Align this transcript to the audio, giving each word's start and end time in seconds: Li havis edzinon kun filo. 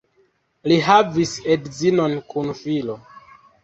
Li 0.71 0.79
havis 0.87 1.35
edzinon 1.59 2.19
kun 2.35 2.53
filo. 2.67 3.03